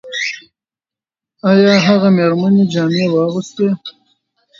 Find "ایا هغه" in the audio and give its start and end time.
1.49-2.09